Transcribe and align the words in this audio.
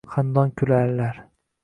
Xandon 0.13 0.53
kularlar. 0.61 1.21